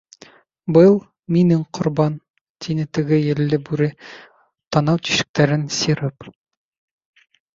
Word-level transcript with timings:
—Был— 0.75 0.95
минең 1.35 1.59
ҡорбан,— 1.77 2.15
тине 2.65 2.85
теге 2.99 3.19
елле 3.35 3.59
бүре, 3.69 3.89
танау 4.77 5.01
тишектәрен 5.09 5.67
сирып. 5.81 6.29